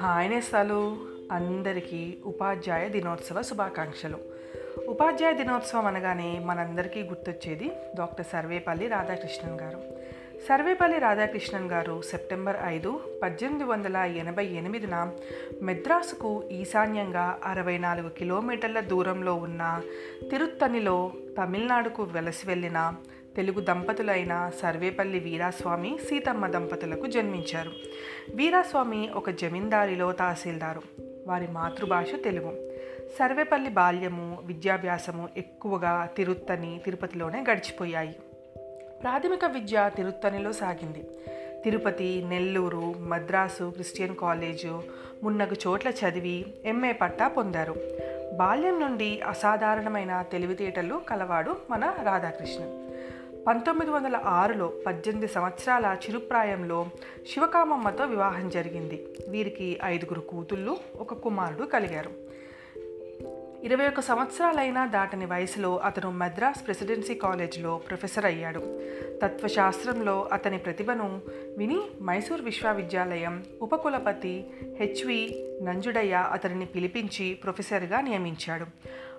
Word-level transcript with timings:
హాయనేస్తాలు 0.00 0.96
అందరికీ 1.32 2.16
ఉపాధ్యాయ 2.26 2.88
దినోత్సవ 2.88 3.42
శుభాకాంక్షలు. 3.42 4.18
ఉపాధ్యాయ 4.88 5.34
దినోత్సవం 5.34 5.86
అనగానే 5.86 6.38
మనందరికీ 6.38 7.02
గుర్తొచ్చేది 7.02 7.70
డాక్టర్ 7.96 8.26
సర్వేపల్లి 8.32 8.86
రాధాకృష్ణన్ 8.88 9.60
గారు. 9.60 9.78
సర్వేపల్లి 10.48 10.98
రాధాకృష్ణన్ 10.98 11.70
గారు 11.70 12.02
సెప్టెంబర్ 12.02 12.56
ఐదు 12.64 13.00
పద్దెనిమిది 13.22 13.64
వందల 13.64 13.96
ఎనభై 13.96 14.46
ఎనిమిదిన 14.46 15.12
మెద్రాసుకు 15.62 16.42
ఈశాన్యంగా 16.52 17.38
అరవై 17.44 17.78
నాలుగు 17.78 18.08
కిలోమీటర్ల 18.08 18.80
దూరంలో 18.80 19.34
ఉన్న 19.34 19.82
తిరుత్తనిలో 20.30 21.12
తమిళనాడుకు 21.38 22.02
వెలసి 22.02 22.46
వెళ్ళిన 22.46 22.94
తెలుగు 23.36 23.60
దంపతులైన 23.60 24.50
సర్వేపల్లి 24.62 25.18
వీరాస్వామి 25.18 25.98
సీతమ్మ 26.08 26.46
దంపతులకు 26.46 27.06
జన్మించారు. 27.06 27.70
వీరాస్వామి 28.34 29.10
ఒక 29.14 29.30
జమీందారిలో 29.30 30.12
తహసీల్దారు. 30.12 30.82
వారి 31.26 31.46
మాతృభాష 31.46 32.06
తెలుగు. 32.24 32.70
సర్వేపల్లి 33.18 33.70
బాల్యము 33.70 34.38
విద్యాభ్యాసము 34.44 35.28
ఎక్కువగా 35.36 36.08
తిరుత్తని 36.16 36.80
తిరుపతిలోనే 36.84 37.44
గడిచిపోయాయి. 37.50 38.16
ప్రాథమిక 39.02 39.44
విద్య 39.44 39.90
తిరుత్తనిలో 39.96 40.52
సాగింది. 40.52 41.04
తిరుపతి 41.64 42.24
నెల్లూరు 42.28 42.94
మద్రాసు 42.98 43.70
క్రిస్టియన్ 43.70 44.16
కాలేజు 44.16 44.82
మున్నగు 45.22 45.56
చోట్ల 45.66 45.88
చదివి 45.88 46.44
ఎంఏ 46.64 46.92
పట్టా 46.92 47.28
పొందారు. 47.28 47.74
బాల్యం 48.34 48.80
నుండి 48.80 49.20
అసాధారణమైన 49.20 50.24
తెలివితేటలు 50.32 51.00
కలవాడు 51.08 51.56
మన 51.70 51.94
రాధాకృష్ణన్ 52.02 52.85
పంతొమ్మిది 53.46 53.90
వందల 53.90 54.20
ఆరులో 54.24 54.72
పద్దెనిమిది 54.86 55.32
సంవత్సరాల 55.32 55.96
చిరుప్రాయంలో 56.06 56.86
శివకామమ్మతో 57.34 58.04
వివాహం 58.04 58.48
జరిగింది. 58.48 59.06
వీరికి 59.28 59.78
ఐదుగురు 59.84 60.20
కూతుళ్ళు 60.20 60.76
ఒక 60.98 61.14
కుమారుడు 61.14 61.66
కలిగారు. 61.66 62.10
ఇరవై 63.62 63.88
ఒక్క 63.88 64.00
సంవత్సరాలైనా 64.00 64.86
దాటని 64.86 65.26
వయసులో 65.26 65.76
అతను 65.76 66.10
మద్రాస్ 66.10 66.66
ప్రెసిడెన్సీ 66.66 67.14
కాలేజ్లో 67.14 67.78
ప్రొఫెసర్ 67.78 68.24
అయ్యాడు. 68.24 68.80
తత్వశాస్త్రంలో 69.22 70.28
అతని 70.32 70.58
ప్రతిభను 70.58 71.20
విని 71.58 71.80
మైసూర్ 72.02 72.40
విశ్వవిద్యాలయం 72.40 73.44
ఉపకులపతి 73.62 74.46
హెచ్వి 74.80 75.48
నంజుడయ్య 75.62 76.28
అతనిని 76.32 76.64
పిలిపించి 76.64 77.34
ప్రొఫెసర్గా 77.34 78.00
నియమించాడు. 78.00 78.66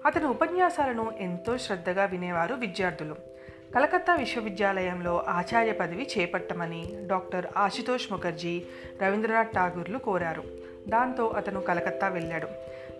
అతని 0.05 0.25
ఉపన్యాసాలను 0.25 1.11
ఎంతో 1.19 1.57
శ్రద్ధగా 1.57 2.05
వినేవారు 2.05 2.55
విద్యార్థులు. 2.55 3.36
కలకత్తా 3.75 4.15
విశ్వవిద్యాలయంలో 4.15 5.23
ఆచార్య 5.27 5.71
పదవి 5.71 6.07
చేపట్టమని 6.17 6.83
డాక్టర్ 7.07 7.45
ఆశుతోష్ 7.57 8.11
ముఖర్జీ 8.11 8.63
రవీంద్రనాథ్ 9.03 9.55
ఠాగూర్లు 9.55 9.97
కోరారు. 9.97 10.43
దాంతో 10.87 11.27
అతను 11.27 11.61
కలకత్తా 11.61 12.07
వెళ్ళాడు. 12.07 12.47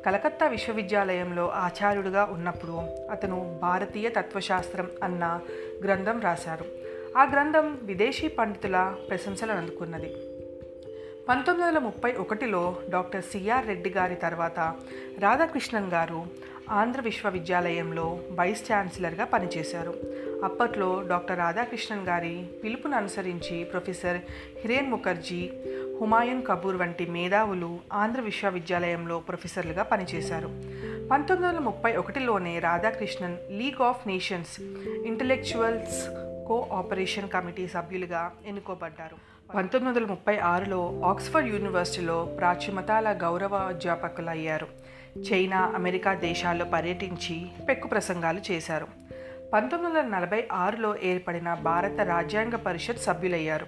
కలకత్తా 0.05 0.47
విశ్వవిద్యాలయంలో 0.47 1.49
ఆచార్యుడిగా 1.49 2.23
ఉన్నప్పుడు 2.23 2.71
అతను 3.11 3.59
భారతీయ 3.61 4.09
తత్వశాస్త్రం 4.09 4.89
అన్న 5.03 5.39
గ్రంథం 5.83 6.21
రాశారు. 6.21 6.65
ఆ 7.17 7.23
గ్రంథం 7.23 7.79
విదేశీ 7.83 8.27
పండితుల 8.27 8.95
ప్రశంసలు 9.09 9.51
అందుకున్నది. 9.51 10.13
పంతొమ్మిది 11.29 11.69
వందల 11.69 11.79
ముప్పై 11.79 12.13
ఒకటిలో 12.13 12.75
డాక్టర్ 12.89 13.23
సిఆర్ 13.23 13.67
రెడ్డి 13.67 13.89
గారి 13.89 14.15
తర్వాత 14.15 14.59
రాధాకృష్ణన్ 15.19 15.91
గారు 15.91 16.25
ఆంధ్ర 16.69 17.01
విశ్వవిద్యాలయంలో 17.01 18.19
వైస్ 18.39 18.71
ఛాన్సలర్గా 18.71 19.25
పనిచేశారు. 19.25 20.26
అప్పట్లో 20.43 21.03
డాక్టర్ 21.09 21.37
రాధాకృష్ణన్ 21.37 22.07
గారి 22.07 22.45
పిలుపును 22.63 22.97
అనుసరించి 22.97 23.63
ప్రొఫెసర్ 23.63 24.17
హిరేన్ 24.59 24.91
ముఖర్జీ 24.91 25.49
హుమాయూన్ 26.01 26.45
కపూర్ 26.45 26.75
వంటి 26.75 27.05
మేధావులు 27.05 27.79
ఆంధ్ర 27.93 28.21
విశ్వవిద్యాలయంలో 28.21 29.19
ప్రొఫెసర్లుగా 29.19 29.83
పనిచేశారు. 29.83 30.47
పంతొమ్మిది 31.11 31.47
వందల 31.47 31.59
ముప్పై 31.59 31.95
ఒకటిలోనే 31.95 32.59
Radhakrishnan 32.59 33.37
League 33.51 33.81
of 33.81 34.07
Nations 34.07 34.61
intellectuals 35.05 36.09
cooperation 36.47 37.29
committee 37.29 37.67
సభ్యులుగా 37.67 38.31
ఎన్నుకోబడ్డారు. 38.45 39.15
పంతొమ్మిది 39.55 39.99
వందల 39.99 40.09
ముప్పై 40.11 40.37
ఆరులో 40.37 41.01
ఆక్స్ఫర్డ్ 41.05 41.49
యూనివర్సిటీలో 41.49 42.25
ప్రాచ్యమతాల 42.25 43.19
గౌరవ 43.21 43.55
అధ్యాపకులయ్యారు. 43.55 44.67
చైనా 45.33 45.71
అమెరికా 45.75 46.13
దేశాల్లో 46.13 46.65
పర్యటించి 46.65 47.47
పెక్కు 47.67 47.87
ప్రసంగాలు 47.87 48.41
చేశారు. 48.51 48.87
పంతొమ్మిది 49.53 49.97
వందల 49.97 50.07
నలభై 50.15 50.47
ఆరులో 50.51 50.95
ఏర్పడిన 51.03 51.53
భారత 51.53 51.99
రాజ్యాంగ 51.99 52.55
పరిషత్ 52.55 52.99
సభ్యులయ్యారు. 52.99 53.67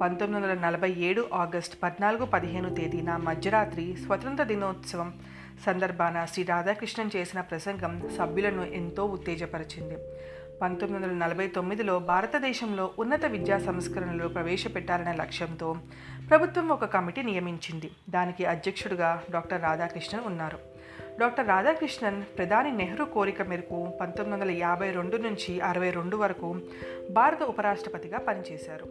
పంతొమ్మిది 0.00 0.46
వందల 0.46 0.60
నలభై 0.60 0.90
ఏడు 0.92 1.28
ఆగస్టు 1.32 1.76
పద్నాలుగు 1.82 2.24
పదిహేను 2.24 2.74
తేదీన 2.74 3.16
మధ్యరాత్రి 3.16 3.96
స్వతంత్ర 4.06 4.44
దినోత్సవం 4.44 5.14
సందర్భాన 5.66 6.24
శ్రీ 6.24 6.44
రాధాకృష్ణన్ 6.44 7.14
చేసిన 7.16 7.40
ప్రసంగం 7.40 8.10
సభ్యులను 8.18 8.64
ఎంతో 8.64 9.04
ఉత్తేజపరిచింది. 9.04 9.96
పంతొమ్మిది 10.62 11.06
వందల 11.06 11.16
నలభై 11.16 11.46
తొమ్మిదిలో 11.46 11.98
భారతదేశంలో 11.98 12.90
ఉన్నత 12.98 13.24
విద్యా 13.24 13.58
సంస్కరణలు 13.58 14.28
ప్రవేశపెట్టాలనే 14.28 15.12
లక్ష్యంతో 15.12 15.76
ప్రభుత్వం 16.30 16.68
ఒక 16.68 16.84
కమిటీ 16.84 17.22
నియమించింది. 17.22 17.90
దానికి 18.10 18.44
అధ్యక్షుడిగా 18.44 19.22
డాక్టర్ 19.30 19.62
రాధాకృష్ణన్ 19.62 20.24
ఉన్నారు. 20.24 20.73
డాక్టర్ 21.20 21.48
రాధాకృష్ణన్ 21.48 22.22
ప్రధాని 22.36 22.72
నెహ్రూ 22.72 23.04
కోరిక 23.04 23.42
మేరకు 23.42 23.88
పంతొమ్మిది 24.00 24.42
వందల 24.42 24.50
యాభై 24.58 24.90
రెండు 24.90 25.16
నుంచి 25.16 25.60
అరవై 25.60 25.90
రెండు 25.90 26.16
వరకు 26.16 26.56
భారత 27.10 27.42
ఉపరాష్ట్రపతిగా 27.42 28.18
పనిచేశారు. 28.18 28.86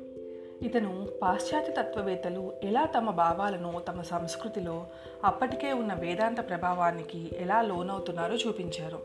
ఇతను 0.66 1.08
పాశ్చాత్య 1.22 1.72
తత్వవేత్తలు 1.72 2.54
ఎలా 2.64 2.86
తమ 2.86 3.10
భావాలను 3.10 3.82
తమ 3.88 4.02
సంస్కృతిలో 4.02 4.88
అప్పటికే 5.24 5.74
ఉన్న 5.74 5.94
వేదాంత 5.94 6.50
ప్రభావానికి 6.50 7.32
ఎలా 7.38 7.62
లోనవుతున్నారో 7.62 8.36
చూపించారు. 8.36 9.00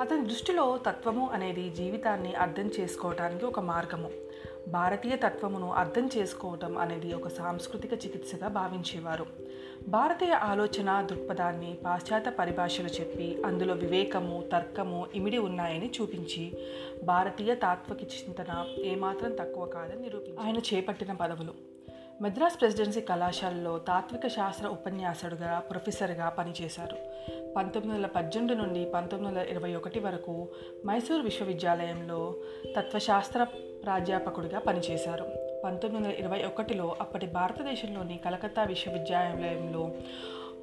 అతని 0.00 0.24
దృష్టిలో 0.24 0.78
తత్వము 0.86 1.30
అనేది 1.32 1.70
జీవితాన్ని 1.70 2.34
అర్థం 2.34 2.70
చేసుకోవడానికి 2.80 3.44
ఒక 3.44 3.60
మార్గము. 3.60 4.10
భారతీయ 4.68 5.16
తత్వమును 5.16 5.72
అర్థం 5.72 6.10
చేసుకోవటం 6.16 6.78
అనేది 6.78 7.14
ఒక 7.14 7.28
సాంస్కృతిక 7.28 7.92
చికిత్సగా 7.92 8.48
భావించేవారు. 8.48 9.26
భారతీయ 9.88 10.32
ఆలోచన 10.32 11.06
దృక్పథాన్ని 11.10 11.78
పాశ్చాత్య 11.84 12.30
పరిభాషలు 12.30 12.86
చెప్పి 12.86 13.42
అందులో 13.46 13.74
వివేకము 13.74 14.44
తర్కము 14.52 15.06
ఇమిడి 15.14 15.38
ఉన్నాయని 15.38 15.90
చూపించి 16.00 16.52
భారతీయ 17.04 17.54
తాత్విక 17.54 18.02
చింతన 18.02 18.64
ఏమాత్రం 18.78 19.34
తక్కువ 19.34 19.66
కాదని 19.66 20.02
నిరూపించి 20.02 20.38
ఆయన 20.38 20.56
చేపట్టిన 20.58 21.12
పదవులు. 21.12 21.72
మద్రాస్ 22.22 22.60
ప్రెసిడెన్సీ 22.60 23.00
కళాశాలలో 23.00 23.78
తాత్విక 23.78 24.26
శాస్త్ర 24.26 24.68
ఉపన్యాసకుడుగా 24.68 25.58
ప్రొఫెసర్గా 25.58 26.28
పనిచేశారు. 26.28 26.96
పంతొమ్మిది 27.56 27.96
వందల 27.96 28.06
పద్దెనిమిది 28.06 28.60
నుండి 28.62 28.90
పంతొమ్మిది 28.94 29.38
వందల 29.38 29.50
ఇరవై 29.50 29.74
ఒకటి 29.74 30.00
వరకు 30.00 30.48
మైసూర్ 30.86 31.22
విశ్వవిద్యాలయంలో 31.22 32.34
తత్వశాస్త్ర 32.76 33.46
ప్రాధ్యాపకుడిగా 33.84 34.58
పనిచేశారు. 34.58 35.26
పంతొమ్మిది 35.64 36.06
వందల 36.06 36.18
ఇరవై 36.18 36.42
ఒకటిలో 36.44 36.96
అప్పటి 37.00 37.26
భారతదేశంలోని 37.26 38.20
కలకత్తా 38.24 38.64
విశ్వవిద్యాలయంలో 38.64 39.90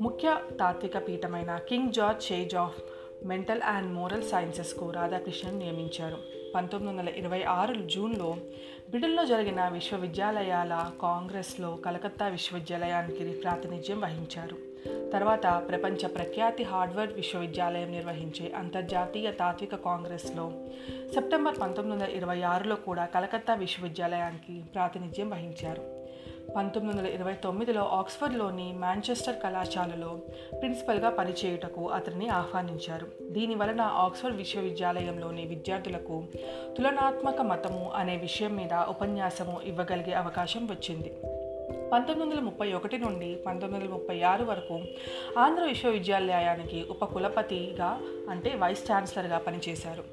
ముఖ్య 0.01 0.37
తాత్విక 0.59 1.07
పీఠమైన 1.07 1.57
King 1.57 1.91
George 1.91 2.31
chair 2.31 2.55
of 2.55 2.81
mental 3.25 3.61
and 3.61 3.93
moral 3.93 4.23
సైన్సెస్కు 4.23 4.91
Radhakrishnan 4.91 5.59
నియమించారు. 5.59 6.17
పంతొమ్మిది 6.55 6.97
వందల 6.97 7.13
ఇరవై 7.13 7.43
ఆరు 7.43 7.73
జూన్లో 7.73 8.37
బ్రిటన్లో 8.89 9.25
జరిగిన 9.25 9.67
విశ్వవిద్యాలయాల 9.67 10.91
కాంగ్రెస్లో 11.01 11.75
కలకత్తా 11.85 12.27
విశ్వవిద్యాలయానికి 12.27 13.25
ప్రాతినిధ్యం 13.31 14.01
వహించారు. 14.01 14.68
తర్వాత 14.85 15.63
ప్రపంచ 15.69 16.07
ప్రఖ్యాతి 16.07 16.63
హార్డ్వర్డ్ 16.63 17.13
విశ్వవిద్యాలయం 17.13 17.91
నిర్వహించే 17.91 18.51
అంతర్జాతీయ 18.51 19.31
తాత్విక 19.31 19.75
కాంగ్రెస్లో 19.75 20.51
సెప్టెంబర్ 21.13 21.59
పంతొమ్మిది 21.61 22.03
వందల 22.03 22.15
ఇరవై 22.15 22.41
ఆరులో 22.41 22.75
కూడా 22.75 23.05
కలకత్తా 23.05 23.53
విశ్వవిద్యాలయానికి 23.53 24.63
ప్రాతినిధ్యం 24.73 25.29
వహించారు. 25.29 25.99
పంతొమ్మిది 26.55 26.99
వందల 26.99 27.09
ఇరవై 27.09 27.33
తొమ్మిదిలో 27.33 27.81
ఆక్స్ఫర్డ్లోని 27.81 28.73
మాంచెస్టర్ 28.73 29.35
కళాశాలలో 29.43 30.19
ప్రిన్సిపల్గా 30.59 31.09
పనిచేయుటకు 31.09 31.89
అతన్ని 31.89 32.29
ఆహ్వానించారు. 32.29 33.07
దీని 33.29 33.55
వలన 33.55 33.81
ఆక్స్ఫర్డ్ 33.81 34.37
విశ్వవిద్యాలయంలోని 34.37 35.45
విద్యార్థులకు 35.45 36.23
తులనాత్మక 36.77 37.41
మతము 37.41 37.91
అనే 37.95 38.17
విషయం 38.17 38.55
మీద 38.55 38.73
ఉపన్యాసము 38.73 39.61
ఇవ్వగలిగే 39.63 40.13
అవకాశం 40.13 40.65
వచ్చింది. 40.65 41.13
పంతొమ్మిది 41.91 42.31
వందల 42.31 42.43
ముప్పై 42.43 42.73
ఒకటి 42.73 42.97
నుండి 42.97 43.37
పంతొమ్మిది 43.45 43.83
వందల 43.83 43.93
ముప్పై 43.93 44.21
ఆరు 44.21 44.43
వరకు 44.43 44.81
ఆంధ్ర 45.37 45.63
విశ్వవిద్యాలయానికి 45.63 46.85
ఉప 46.89 47.05
కులపతిగా 47.05 48.01
అంటే 48.29 48.55
వైస్ 48.55 48.91
ఛాన్సలర్గా 48.91 49.37
పనిచేశారు. 49.37 50.03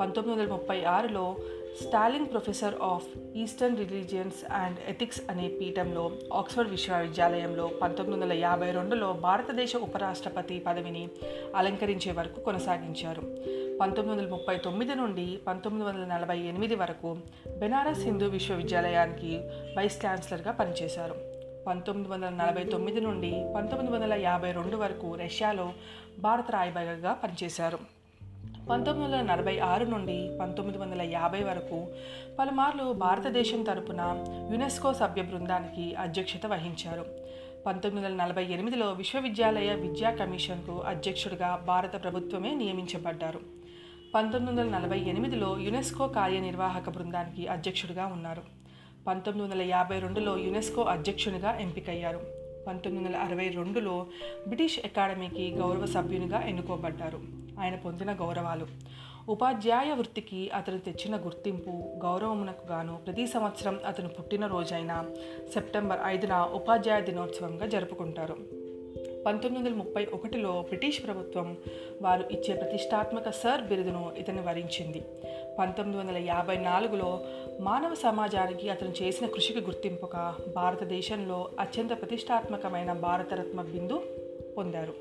పంతొమ్మిది 0.00 0.40
వందల 0.40 0.52
ముప్పై 0.52 0.84
ఆరులో 0.84 1.36
Stalin 1.82 2.26
professor 2.26 2.74
of 2.82 3.36
eastern 3.36 3.76
religions 3.76 4.52
and 4.52 4.78
ethics 4.88 5.22
అనే 5.30 5.48
పీఠంలో 5.48 6.10
ఆక్స్ఫర్డ్ 6.32 6.70
విశ్వవిద్యాలయంలో 6.70 7.66
పంతొమ్మిది 7.82 8.22
వందల 8.22 8.36
యాభై 8.38 8.70
రెండులో 8.70 9.12
భారతదేశ 9.12 9.76
ఉపరాష్ట్రపతి 9.76 10.58
పదవిని 10.58 11.08
అలంకరించే 11.56 12.12
వరకు 12.12 12.40
కొనసాగించారు. 12.40 13.22
పంతొమ్మిది 13.80 14.20
వందల 14.20 14.30
ముప్పై 14.30 14.56
తొమ్మిది 14.56 14.94
నుండి 14.94 15.38
పంతొమ్మిది 15.46 15.88
వందల 15.88 16.04
నలభై 16.04 16.38
ఎనిమిది 16.38 16.74
వరకు 16.74 17.16
బెనారస్ 17.58 18.00
హిందూ 18.00 18.26
విశ్వవిద్యాలయానికి 18.26 19.38
వైస్ 19.76 20.06
ఛాన్సలర్గా 20.06 20.52
పనిచేశారు. 20.52 21.14
పంతొమ్మిది 21.66 22.10
వందల 22.10 22.28
నలభై 22.28 22.64
తొమ్మిది 22.64 23.00
నుండి 23.00 23.44
పంతొమ్మిది 23.56 23.94
వందల 23.94 24.14
యాభై 24.14 24.52
రెండు 24.52 24.76
వరకు 24.76 25.14
రష్యాలో 25.14 25.72
భారత 26.18 26.50
రాయబారిగా 26.50 27.12
పనిచేశారు. 27.12 27.78
పంతొమ్మిది 28.70 29.12
వందల 29.12 29.34
నలభై 29.34 29.58
ఆరు 29.58 29.84
నుండి 29.84 30.30
పంతొమ్మిది 30.40 30.78
వందల 30.78 31.02
యాభై 31.02 31.44
వరకు 31.44 31.86
పలుమార్లు 32.38 32.92
భారతదేశం 32.92 33.62
తరపున 33.62 34.24
యునెస్కో 34.52 34.94
సభ్య 34.94 35.22
బృందానికి 35.22 35.94
అధ్యక్షత 35.94 36.46
వహించారు. 36.46 37.06
పంతొమ్మిది 37.66 38.06
వందల 38.06 38.24
నలభై 38.24 38.44
ఎనిమిదిలో 38.44 38.92
విశ్వవిద్యాలయ 38.92 39.74
విద్యా 39.74 40.10
కమిషన్కు 40.10 40.80
అధ్యక్షుడిగా 40.80 41.64
భారత 41.66 42.02
ప్రభుత్వమే 42.02 42.54
నియమించబడ్డారు. 42.54 43.63
పంతొమ్మిది 44.14 44.60
వందల 44.60 44.78
నలభై 44.78 44.98
ఎనిమిదిలో 44.98 45.58
యునెస్కో 45.58 46.08
కార్యనిర్వాహక 46.08 46.90
బృందానికి 46.90 47.46
అధ్యక్షుడిగా 47.46 48.06
ఉన్నారు. 48.06 48.42
పంతొమ్మిది 49.06 49.54
వందల 49.54 49.62
యాభై 49.62 49.98
రెండులో 49.98 50.38
యునెస్కో 50.38 50.82
అధ్యక్షునిగా 50.82 51.58
ఎంపికయ్యారు. 51.58 52.20
పంతొమ్మిది 52.66 53.06
వందల 53.06 53.18
అరవై 53.18 53.48
రెండులో 53.48 54.06
బ్రిటిష్ 54.46 54.78
అకాడమీకి 54.84 55.50
గౌరవ 55.50 55.86
సభ్యునిగా 55.86 56.42
ఎన్నుకోబడ్డారు. 56.42 57.20
ఆయన 57.60 57.76
పొందిన 57.76 58.12
గౌరవాలు. 58.12 58.66
ఉపాధ్యాయ 59.28 59.92
వృత్తికి 59.92 60.50
అతను 60.50 60.78
తెచ్చిన 60.78 61.16
గుర్తింపు 61.16 62.00
గౌరవమునకు 62.02 62.66
గాను 62.66 62.96
ప్రతి 62.96 63.26
సంవత్సరం 63.26 63.80
అతను 63.86 64.08
పుట్టినరోజైన 64.08 65.04
సెప్టెంబర్ 65.54 65.98
ఐదున 66.04 66.50
ఉపాధ్యాయ 66.54 67.00
దినోత్సవంగా 67.00 67.66
జరుపుకుంటారు. 67.66 68.63
పంతొమ్మిది 69.26 69.68
వందల 69.68 69.78
ముప్పై 69.78 70.06
ఒకటిలో 70.14 70.62
బ్రిటిష్ 70.62 71.04
ప్రభుత్వం 71.04 71.56
వారు 72.02 72.24
ఇచ్చే 72.30 72.54
ప్రతిష్టాత్మక 72.54 73.30
సర్ 73.30 73.60
బిరుదును 73.60 74.12
ఇతన్ని 74.18 74.42
వరించింది. 74.42 75.02
పంతొమ్మిది 75.58 75.98
వందల 76.00 76.16
యాభై 76.16 76.56
నాలుగులో 76.56 77.20
మానవ 77.60 77.94
సమాజానికి 77.94 78.70
అతను 78.70 78.92
చేసిన 79.02 79.26
కృషికి 79.26 79.60
గుర్తింపుగా 79.60 80.36
భారతదేశంలో 80.56 81.50
అత్యంత 81.60 81.90
ప్రతిష్టాత్మకమైన 81.90 82.92
భారతరత్న 82.92 83.62
బిందు 83.62 84.02
పొందారు. 84.56 84.94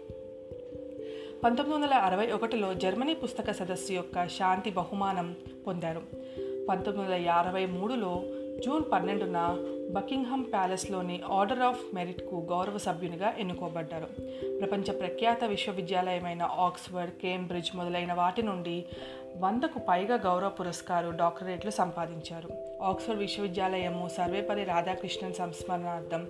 పంతొమ్మిది 1.43 1.81
వందల 1.81 1.93
అరవై 1.93 2.31
ఒకటిలో 2.31 2.73
జర్మనీ 2.73 3.13
పుస్తక 3.13 3.51
సదస్సు 3.51 3.93
యొక్క 3.93 4.27
శాంతి 4.27 4.69
బహుమానం 4.69 5.35
పొందారు. 5.67 6.01
పంతొమ్మిది 6.69 7.13
వందల 7.13 7.29
అరవై 7.29 7.65
మూడులో 7.65 8.21
జూన్ 8.59 8.83
పన్నెండున 8.91 9.57
బకింగ్హామ్ 9.91 10.45
ప్యాలెస్లోని 10.45 11.21
ఆర్డర్ 11.31 11.59
ఆఫ్ 11.59 11.95
మెరిట్కు 11.95 12.47
గౌరవ 12.50 12.77
సభ్యునిగా 12.77 13.33
ఎన్నుకోబడ్డారు. 13.38 14.05
ప్రపంచ 14.59 14.91
ప్రఖ్యాత 14.91 15.44
విశ్వవిద్యాలయమైన 15.44 16.41
ఆక్స్ఫర్డ్ 16.41 17.13
కేంబ్రిడ్జ్ 17.13 17.75
మొదలైన 17.75 18.13
వాటి 18.13 18.41
నుండి 18.41 18.85
వందకు 19.38 19.79
పైగా 19.89 20.15
గౌరవ 20.15 20.50
పురస్కారు 20.50 21.09
డాక్టరేట్లు 21.09 21.71
సంపాదించారు. 21.71 22.50
ఆక్స్ఫర్డ్ 22.83 23.19
విశ్వవిద్యాలయము 23.19 24.09
సర్వేపల్లి 24.17 24.63
రాధాకృష్ణన్ 24.63 25.33
సంస్మరణార్థం 25.33 26.27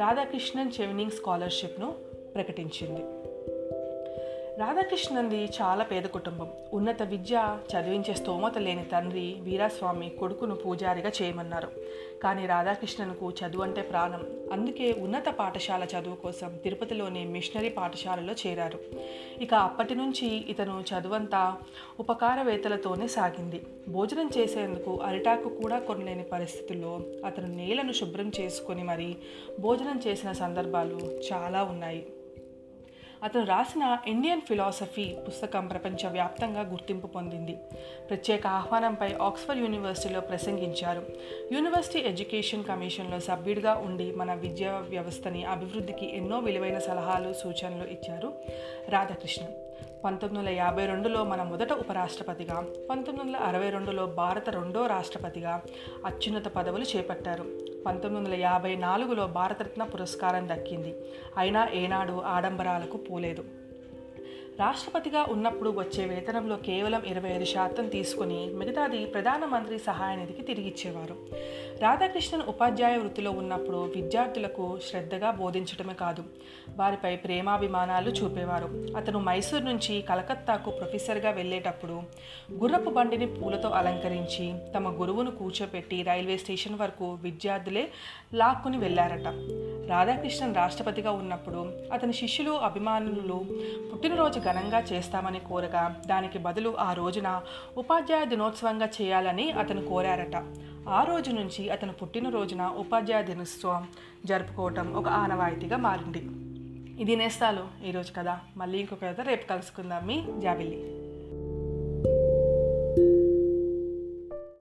రాధాకృష్ణన్ 0.00 0.72
చెవినింగ్ 0.80 1.10
స్కాలర్షిప్ను 1.10 1.94
ప్రకటించింది. 2.34 3.19
రాధాకృష్ణంది 4.60 5.38
చాలా 5.44 5.84
పేద 5.84 6.02
కుటుంబం. 6.02 6.48
ఉన్నత 6.72 7.02
విద్య 7.02 7.58
చదివించే 7.70 8.14
స్తోమత 8.14 8.58
లేని 8.58 8.84
తండ్రి 8.84 9.36
వీరాస్వామి 9.40 10.08
కొడుకును 10.08 10.54
పూజారిగా 10.54 11.12
చేయమన్నారు. 11.22 11.68
కానీ 12.22 12.46
రాధాకృష్ణన్కు 12.46 13.32
చదువు 13.40 13.62
అంటే 13.62 13.82
ప్రాణం. 13.82 14.22
అందుకే 14.52 14.92
ఉన్నత 14.98 15.28
పాఠశాల 15.28 15.84
చదువు 15.84 16.14
కోసం 16.14 16.56
తిరుపతిలోని 16.64 17.24
మిషనరీ 17.24 17.68
పాఠశాలలో 17.68 18.32
చేరారు. 18.32 18.78
ఇక 19.42 19.54
అప్పటి 19.54 19.94
నుంచి 19.94 20.26
ఇతను 20.26 20.84
చదువంతా 20.90 21.42
ఉపకారవేత్తలతోనే 22.00 23.08
సాగింది. 23.08 23.62
భోజనం 23.88 24.30
చేసేందుకు 24.38 24.96
అరిటాకు 24.96 25.48
కూడా 25.48 25.78
కొనలేని 25.78 26.22
పరిస్థితుల్లో 26.22 27.00
అతను 27.26 27.46
నేలను 27.56 27.92
శుభ్రం 27.92 28.32
చేసుకొని 28.40 28.82
మరి 28.82 29.16
భోజనం 29.60 30.00
చేసిన 30.06 30.32
సందర్భాలు 30.32 30.98
చాలా 31.32 31.62
ఉన్నాయి. 31.64 32.06
అతను 33.24 33.46
రాసిన 33.46 33.98
ఇండియన్ 34.06 34.40
ఫిలాసఫీ 34.40 35.16
పుస్తకం 35.28 35.66
ప్రపంచవ్యాప్తంగా 35.66 36.60
గుర్తింపు 36.60 37.06
పొందింది. 37.06 37.52
ప్రత్యేక 38.08 38.46
ఆహ్వానంపై 38.46 39.14
ఆక్స్ఫర్డ్ 39.22 39.60
యూనివర్సిటీలో 39.60 40.20
ప్రసంగించారు. 40.20 41.02
యూనివర్సిటీ 41.52 41.98
ఎడ్యుకేషన్ 41.98 42.64
కమిషన్లో 42.64 43.20
సభ్యుడిగా 43.20 43.74
ఉండి 43.74 44.12
మన 44.12 44.34
విద్యా 44.34 44.72
వ్యవస్థని 44.88 45.44
అభివృద్ధికి 45.44 46.16
ఎన్నో 46.16 46.38
విలువైన 46.38 46.78
సలహాలు 46.78 47.32
సూచనలు 47.32 47.88
ఇచ్చారు 47.88 48.32
రాధాకృష్ణన్ 48.88 49.52
పంతొమ్మిది 50.04 50.38
వందల 50.38 50.58
యాభై 50.58 50.86
రెండులో 50.86 51.24
మన 51.24 51.42
మొదట 51.42 51.72
ఉపరాష్ట్రపతిగా 51.72 52.64
పంతొమ్మిది 52.90 53.20
వందల 53.20 53.36
అరవై 53.36 53.70
రెండులో 53.70 54.06
భారత 54.06 54.50
రెండో 54.50 54.86
రాష్ట్రపతిగా 54.86 55.62
అత్యున్నత 56.06 56.48
పదవులు 56.48 56.84
చేపట్టారు. 56.96 57.69
పంతొమ్మిది 57.86 58.26
వందల 58.26 58.36
యాభై 58.40 58.76
నాలుగులో 58.76 59.26
భారతరత్న 59.26 59.84
పురస్కారం 59.84 60.48
దక్కింది. 60.48 60.92
అయినా 61.36 61.68
ఏనాడు 61.82 62.22
ఆడంబరాలకు 62.34 62.96
పోలేదు. 62.96 63.44
రాష్ట్రపతిగా 64.60 65.24
ఉన్నప్పుడు 65.24 65.70
వచ్చే 65.70 66.04
వేతనంలో 66.04 66.56
కేవలం 66.56 67.02
ఇరవై 67.06 67.30
ఐదు 67.30 67.44
శాతం 67.44 67.88
తీసుకుని 67.88 68.38
మిగతాది 68.54 69.04
ప్రధానమంత్రి 69.04 69.78
సహాయ 69.78 70.16
నిధికి 70.16 70.42
తిరిగిచ్చేవారు 70.42 71.16
రాధాకృష్ణన్ 71.82 72.42
ఉపాధ్యాయ 72.42 72.96
వృత్తిలో 72.96 73.30
ఉన్నప్పుడు 73.32 73.78
విద్యార్థులకు 73.96 74.78
శ్రద్ధగా 74.90 75.30
బోధించడమే 75.30 75.94
కాదు 75.94 76.24
వారిపై 76.76 77.16
ప్రేమాభిమానాలు 77.16 78.10
చూపేవారు. 78.10 78.68
అతను 78.96 79.18
మైసూర్ 79.18 79.64
నుంచి 79.64 80.02
కలకత్తాకు 80.02 80.70
ప్రొఫెసర్గా 80.70 81.30
వెళ్ళేటప్పుడు 81.30 81.96
గుర్రపు 82.52 82.90
బండిని 82.90 83.26
పూలతో 83.26 83.68
అలంకరించి 83.70 84.46
తమ 84.74 84.88
గురువును 85.00 85.30
కూర్చోపెట్టి 85.30 86.02
రైల్వే 86.02 86.36
స్టేషన్ 86.36 86.78
వరకు 86.80 87.08
విద్యార్థులే 87.22 87.84
లాక్కుని 88.34 88.78
వెళ్ళారట 88.78 89.28
రాధాకృష్ణన్ 89.90 90.54
రాష్ట్రపతిగా 90.54 91.12
ఉన్నప్పుడు 91.12 91.60
అతని 91.92 92.12
శిష్యులు 92.12 92.52
అభిమానులు 92.66 93.38
పుట్టినరోజు 93.92 94.38
ఘనంగా 94.50 94.80
చేస్తామని 94.80 95.40
కోరగా 95.40 96.02
దానికి 96.06 96.38
బదులు 96.38 96.76
ఆ 96.78 96.92
రోజున 96.92 97.42
ఉపాధ్యాయ 97.76 98.24
దినోత్సవంగా 98.24 98.88
చేయాలని 99.00 99.50
అతను 99.50 99.88
కోరారట. 99.88 100.36
ఆ 100.88 101.04
రోజు 101.04 101.30
నుంచి 101.30 101.70
అతను 101.70 101.92
పుట్టినరోజున 101.92 102.62
ఉపాధ్యాయ 102.62 103.22
దినోత్సవం 103.22 103.88
జరుపుకోవటం 104.26 104.94
ఒక 104.94 105.08
ఆనవాయితీగా 105.08 105.76
మారింది. 105.76 106.22
ఇది 107.02 107.16
నేస్తాలు 107.16 107.84
ఈరోజు 107.84 108.12
కదా 108.16 108.40
మళ్ళీ 108.56 108.78
ఇంకొక 108.78 109.04
కథ 109.04 109.20
రేపు 109.20 109.48
కలుసుకుందాం 109.48 110.06
మీ 110.06 110.24
జాబిల్లి. 110.40 110.99